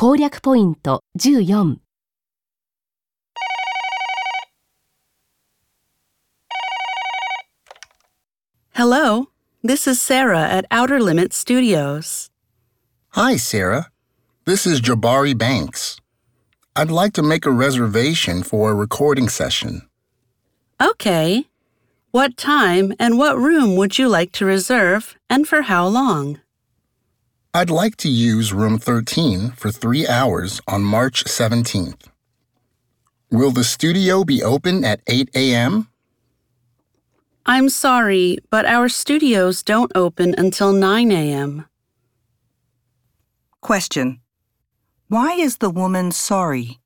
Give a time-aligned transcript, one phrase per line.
[0.00, 1.78] 攻略ポイント14
[8.72, 9.28] Hello,
[9.62, 12.30] this is Sarah at Outer Limits Studios.
[13.10, 13.90] Hi, Sarah.
[14.46, 16.00] This is Jabari Banks.
[16.74, 19.82] I'd like to make a reservation for a recording session.
[20.80, 21.44] Okay.
[22.10, 26.40] What time and what room would you like to reserve and for how long?
[27.55, 32.09] I'd like to use room 13 for three hours on March 17th.
[33.31, 35.87] Will the studio be open at 8 a.m.?
[37.45, 41.65] I'm sorry, but our studios don't open until 9 a.m.
[43.61, 44.19] Question.
[45.07, 46.81] Why is the woman sorry?